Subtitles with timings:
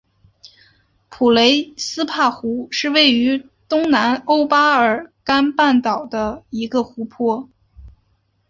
[1.09, 7.47] 普雷斯帕湖是位于东南欧巴尔干半岛上的一个湖泊。